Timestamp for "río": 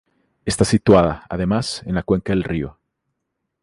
2.43-2.79